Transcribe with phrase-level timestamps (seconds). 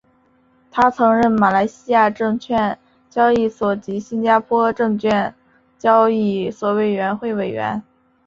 [0.71, 2.75] 他曾任马来西亚证券
[3.07, 5.31] 交易所及新加坡证券
[5.77, 7.83] 交易所委员会会员。